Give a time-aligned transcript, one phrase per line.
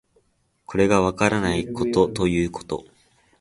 [0.65, 2.85] これがわからないことということ